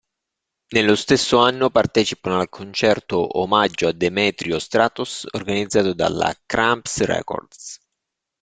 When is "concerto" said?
2.49-3.37